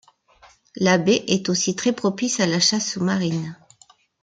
La 0.77 0.97
baie 0.97 1.25
est 1.27 1.47
aussi 1.47 1.75
très 1.75 1.93
propice 1.93 2.39
à 2.39 2.47
la 2.47 2.59
chasse 2.59 2.93
sous-marine. 2.93 3.55